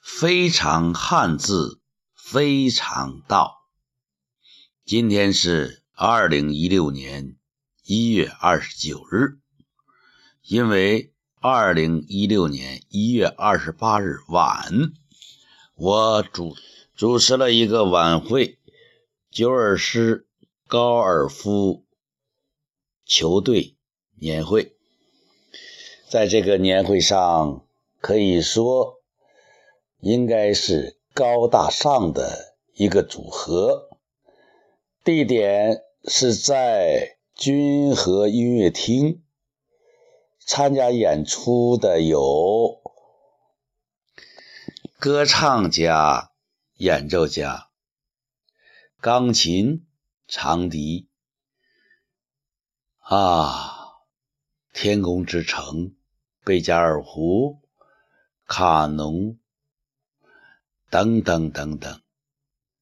[0.00, 1.82] 非常汉字，
[2.14, 3.58] 非常道。
[4.84, 7.36] 今天是二零一六年
[7.84, 9.38] 一月二十九日，
[10.42, 14.92] 因为二零一六年一月二十八日晚，
[15.74, 16.56] 我主
[16.96, 18.58] 主持了一个晚会，
[19.30, 20.26] 九尔市
[20.66, 21.84] 高尔夫
[23.04, 23.76] 球队
[24.14, 24.74] 年会。
[26.08, 27.66] 在这个年会上，
[28.00, 28.99] 可以说。
[30.00, 33.90] 应该是高大上的一个组合，
[35.04, 39.22] 地点是在君和音乐厅。
[40.38, 42.82] 参加演出的有
[44.98, 46.32] 歌唱家、
[46.74, 47.68] 演奏家、
[49.00, 49.86] 钢琴、
[50.26, 51.08] 长笛
[52.98, 54.00] 啊，
[54.72, 55.94] 天空之城、
[56.44, 57.60] 贝加尔湖、
[58.46, 59.38] 卡农。
[60.90, 62.02] 等等等等，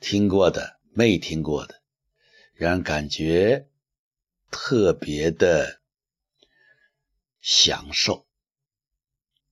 [0.00, 1.82] 听过的没听过的，
[2.54, 3.68] 让人感觉
[4.50, 5.82] 特别的
[7.42, 8.26] 享受。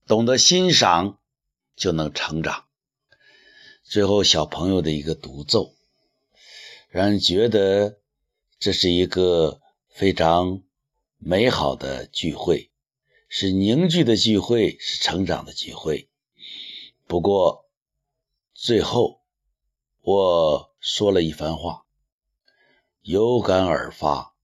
[0.07, 1.21] 懂得欣赏
[1.77, 2.65] 就能成长。
[3.83, 5.75] 最后小朋友的一个独奏，
[6.89, 8.01] 让人觉得
[8.59, 10.62] 这是一个非常
[11.19, 12.71] 美好的聚会，
[13.29, 16.09] 是凝聚的聚会，是成长的聚会。
[17.07, 17.68] 不过。
[18.61, 19.20] 最后，
[20.01, 21.87] 我说了一番话，
[23.03, 24.34] 有感而发。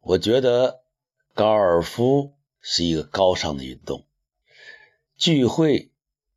[0.00, 0.82] 我觉得
[1.32, 4.04] 高尔夫是一个高尚的运动，
[5.16, 5.92] 聚会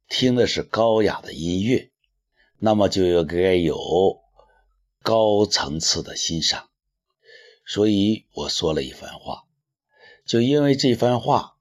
[0.08, 1.92] 听的是高雅的音乐，
[2.60, 4.22] 那么就应该有
[5.02, 6.70] 高层次的欣赏。
[7.66, 9.46] 所以我说了一番话，
[10.28, 11.58] 就因为这番话，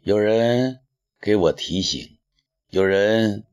[0.00, 0.80] 有人
[1.20, 2.18] 给我提醒，
[2.70, 3.44] 有人。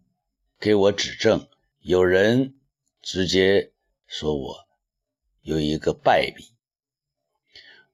[0.64, 1.50] 给我指正，
[1.82, 2.56] 有人
[3.02, 3.74] 直接
[4.08, 4.66] 说我
[5.42, 6.54] 有一个败笔。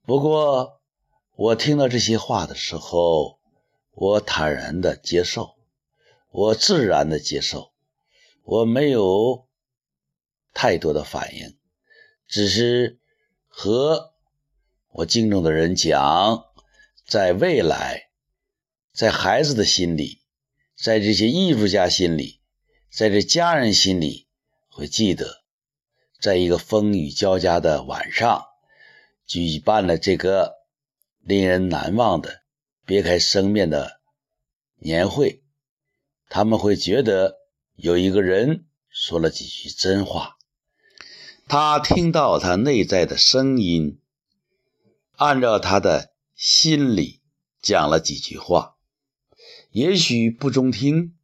[0.03, 0.79] 不过
[1.35, 3.39] 我听到这些话的时候，
[3.89, 5.55] 我坦然的接受，
[6.29, 7.73] 我自然的接受，
[8.44, 9.47] 我没有
[10.53, 11.57] 太多的反应，
[12.27, 12.99] 只是
[13.47, 14.13] 和
[14.89, 16.45] 我敬重的人讲，
[17.07, 18.11] 在未来，
[18.94, 20.21] 在孩子的心里，
[20.75, 22.38] 在这些艺术家心里。
[22.91, 24.27] 在这家人心里
[24.67, 25.44] 会记得，
[26.19, 28.45] 在一个风雨交加的晚上，
[29.25, 30.55] 举办了这个
[31.22, 32.41] 令人难忘的
[32.85, 34.01] 别开生面的
[34.79, 35.44] 年会。
[36.29, 37.38] 他们会觉得
[37.75, 40.38] 有一个人说了几句真话，
[41.47, 44.00] 他听到他内在的声音，
[45.16, 47.21] 按照他的心里
[47.61, 48.75] 讲了几句话，
[49.71, 51.16] 也许不中听。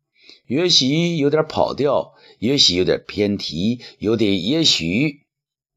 [0.47, 5.25] 也许有点跑调，也许有点偏题，有点也许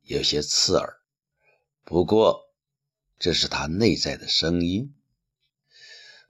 [0.03, 1.01] 有些刺耳。
[1.85, 2.51] 不过，
[3.19, 4.95] 这是他内在的声音。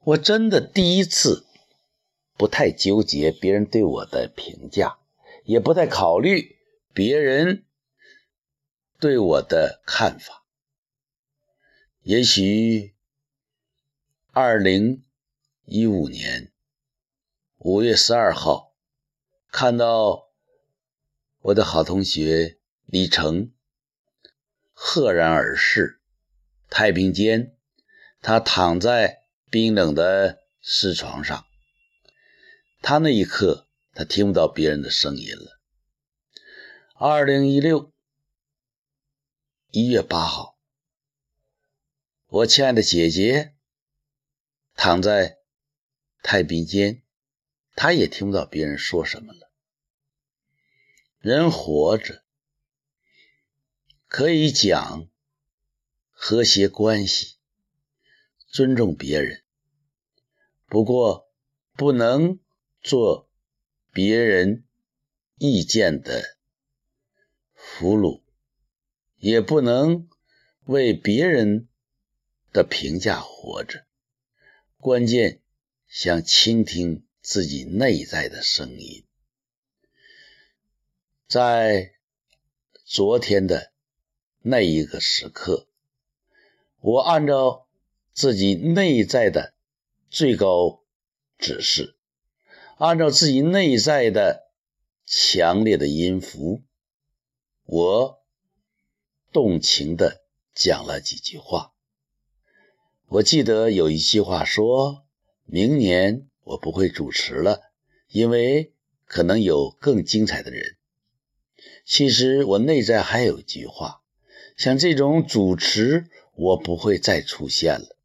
[0.05, 1.47] 我真的第一次
[2.37, 4.99] 不太纠结别人对我的评价，
[5.45, 6.57] 也不太考虑
[6.95, 7.65] 别人
[9.01, 10.45] 对我的看法。
[12.03, 12.95] 也许，
[14.31, 15.03] 二零
[15.65, 16.53] 一五年。
[17.71, 18.75] 五月十二号，
[19.51, 20.31] 看到
[21.43, 23.53] 我的好同学李成
[24.73, 26.01] 赫然而逝，
[26.71, 27.55] 太平间，
[28.23, 29.19] 他躺在
[29.51, 31.45] 冰冷的尸床上。
[32.81, 35.61] 他那一刻，他听不到别人的声音了。
[36.95, 37.93] 二零一六
[39.71, 40.57] 一月八号，
[42.29, 43.55] 我亲爱的姐姐
[44.75, 45.37] 躺在
[46.23, 47.03] 太平间。
[47.81, 49.53] 他也听不到别人说什么了。
[51.21, 52.25] 人活着
[54.09, 55.09] 可以讲
[56.11, 57.37] 和谐关系，
[58.49, 59.45] 尊重别人，
[60.67, 61.31] 不过
[61.75, 62.41] 不能
[62.81, 63.31] 做
[63.93, 64.65] 别人
[65.37, 66.37] 意见的
[67.55, 68.23] 俘虏，
[69.19, 70.11] 也不能
[70.65, 71.69] 为别人
[72.53, 73.87] 的评价活着。
[74.79, 75.41] 关键
[75.87, 77.05] 想倾听。
[77.31, 79.05] 自己内在的声音，
[81.27, 81.93] 在
[82.87, 83.71] 昨天的
[84.41, 85.69] 那一个时刻，
[86.81, 87.69] 我按照
[88.15, 89.53] 自己内在的
[90.09, 90.83] 最高
[91.37, 91.99] 指示，
[92.79, 94.51] 按照自己内在的
[95.05, 96.63] 强烈的音符，
[97.67, 98.23] 我
[99.33, 100.23] 动情的
[100.55, 101.75] 讲了几句话。
[103.09, 105.05] 我记得有一句话说
[105.45, 107.61] ：“明年。”我不会主持了，
[108.09, 108.73] 因为
[109.05, 110.77] 可能有更精彩的人。
[111.85, 114.01] 其实我内在还有一句话，
[114.57, 117.97] 像这种主持，我不会再出现了。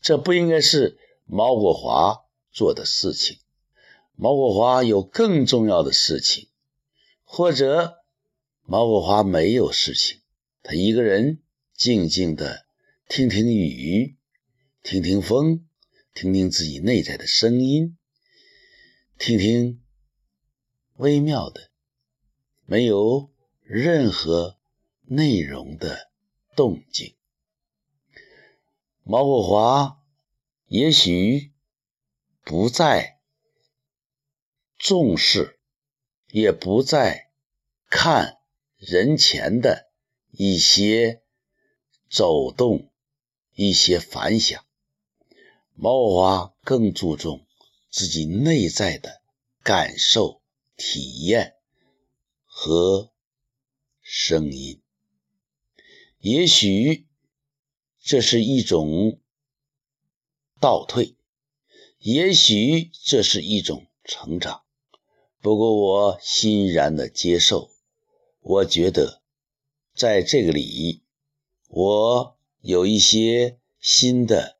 [0.00, 3.38] 这不应该是毛国华做的事情。
[4.14, 6.46] 毛国华有更重要的事情，
[7.24, 7.96] 或者
[8.62, 10.20] 毛国华没有事情，
[10.62, 11.42] 他一个人
[11.74, 12.64] 静静的
[13.08, 14.14] 听听雨，
[14.84, 15.66] 听听风，
[16.14, 17.98] 听听自己内在的声音，
[19.18, 19.82] 听听
[20.94, 21.72] 微妙的。
[22.66, 23.32] 没有
[23.62, 24.56] 任何
[25.02, 26.12] 内容的
[26.54, 27.16] 动静。
[29.02, 30.00] 毛国华
[30.66, 31.52] 也许
[32.44, 33.18] 不再
[34.78, 35.58] 重视，
[36.28, 37.32] 也不再
[37.90, 38.38] 看
[38.76, 39.90] 人前的
[40.30, 41.24] 一些
[42.08, 42.92] 走动、
[43.52, 44.64] 一些反响。
[45.74, 47.46] 猫娃更注重
[47.90, 49.20] 自己内在的
[49.62, 50.40] 感受、
[50.76, 51.54] 体验。
[52.56, 53.10] 和
[54.00, 54.80] 声音，
[56.20, 57.04] 也许
[58.00, 59.18] 这是一种
[60.60, 61.16] 倒退，
[61.98, 64.62] 也许这是一种成长。
[65.40, 67.70] 不过我欣然的接受。
[68.40, 69.20] 我觉得
[69.96, 71.02] 在这个里，
[71.66, 74.53] 我有一些新的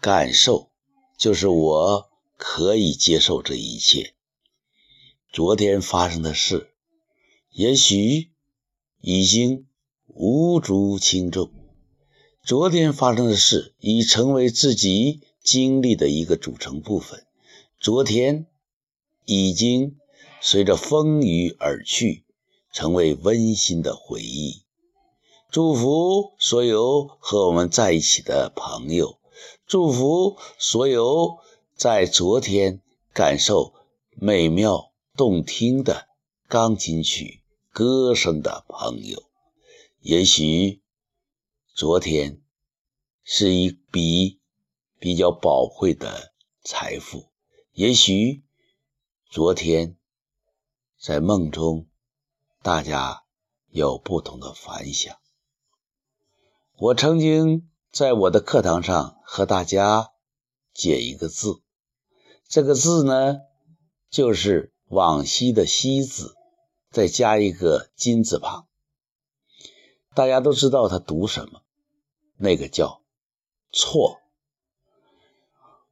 [0.00, 0.70] 感受，
[1.18, 4.14] 就是我可以接受这一切。
[5.32, 6.72] 昨天发生的事。
[7.52, 8.32] 也许
[9.00, 9.66] 已经
[10.08, 11.50] 无足轻重。
[12.44, 17.24] 昨天发生的事已成为自己经历的一个组成部分。
[17.80, 18.46] 昨天
[19.24, 19.96] 已经
[20.42, 22.26] 随着风雨而去，
[22.74, 24.64] 成为温馨的回忆。
[25.50, 29.18] 祝福所有和我们在一起的朋友，
[29.66, 31.38] 祝福所有
[31.74, 32.80] 在昨天
[33.12, 33.74] 感受
[34.10, 36.06] 美妙动听的
[36.46, 37.42] 钢琴曲。
[37.72, 39.22] 歌声的朋友，
[40.00, 40.80] 也许
[41.74, 42.40] 昨天
[43.22, 44.40] 是一笔
[44.98, 47.26] 比较宝贵的财富，
[47.72, 48.44] 也许
[49.28, 49.98] 昨天
[50.98, 51.86] 在梦中
[52.62, 53.24] 大家
[53.68, 55.14] 有不同的反响。
[56.78, 60.12] 我曾经在我的课堂上和大家
[60.74, 61.62] 解一个字，
[62.46, 63.38] 这个字呢
[64.10, 66.36] 就是往昔的昔字。
[66.90, 68.68] 再加一个金字旁，
[70.14, 71.62] 大家都知道它读什么？
[72.36, 73.02] 那个叫
[73.72, 74.20] 错。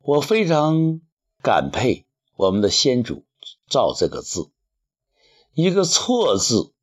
[0.02, 1.00] 我非常
[1.42, 2.06] 感佩
[2.36, 3.24] 我们的先祖
[3.66, 4.50] 造这个字，
[5.54, 6.74] 一个错字，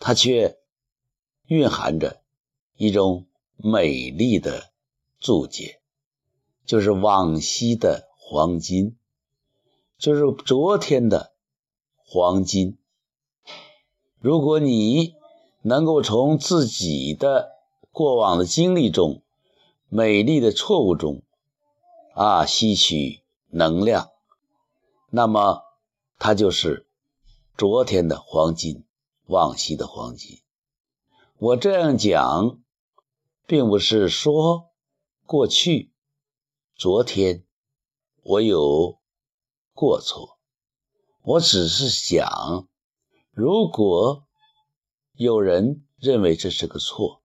[0.00, 0.58] 它却
[1.46, 2.24] 蕴含着
[2.74, 3.28] 一种
[3.62, 4.70] 美丽的
[5.18, 5.80] 注解，
[6.64, 8.96] 就是往昔的黄金，
[9.98, 11.32] 就是昨天的
[11.96, 12.78] 黄金。
[14.18, 15.14] 如果你
[15.62, 17.52] 能够从自己的
[17.90, 19.22] 过往的经历中、
[19.88, 21.22] 美丽的错误中
[22.14, 24.10] 啊吸取能量，
[25.10, 25.62] 那么
[26.18, 26.86] 它就是
[27.58, 28.84] 昨天的黄金，
[29.26, 30.38] 往昔的黄金。
[31.38, 32.58] 我这样讲，
[33.50, 34.70] 并不是说
[35.26, 35.92] 过去、
[36.76, 37.44] 昨天
[38.22, 39.00] 我有
[39.72, 40.38] 过错，
[41.22, 42.68] 我只是想。
[43.32, 44.24] 如果
[45.14, 47.24] 有人认为这是个错，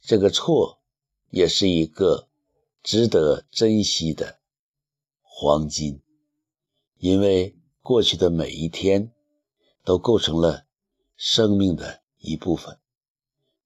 [0.00, 0.78] 这个错
[1.30, 2.28] 也是一个
[2.84, 4.38] 值得珍惜的
[5.20, 6.00] 黄金，
[6.98, 9.12] 因为过去的每一天
[9.82, 10.64] 都构成了
[11.16, 12.78] 生命的一部分。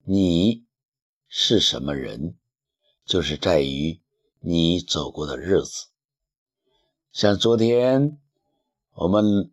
[0.03, 0.65] 你
[1.33, 2.37] 是什么人，
[3.05, 4.01] 就是在于
[4.41, 5.87] 你走过的日子。
[7.13, 8.19] 像昨天
[8.93, 9.49] 我们。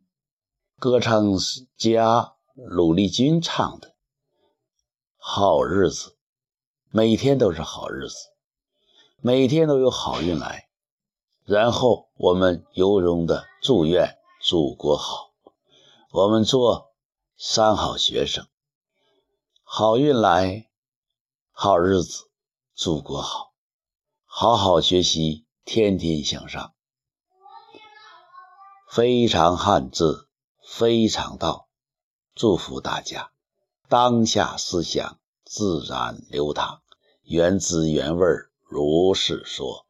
[0.81, 1.35] 歌唱
[1.77, 3.89] 家鲁丽君唱的
[5.17, 6.11] 《好日子》，
[6.91, 8.15] 每天都是好日子，
[9.21, 10.69] 每天都有好运来。
[11.45, 15.33] 然后我们由衷的祝愿祖国好，
[16.13, 16.93] 我们做
[17.37, 18.47] 三好学生，
[19.65, 20.68] 好运来，
[21.61, 22.31] 好日子，
[22.77, 23.53] 祖国好，
[24.25, 26.73] 好好学习，天天向上，
[28.89, 30.29] 非常汉字。
[30.63, 31.67] 非常道，
[32.37, 33.33] 祝福大家，
[33.89, 36.81] 当下思想自然流淌，
[37.23, 38.25] 原汁原味
[38.69, 39.88] 如是说。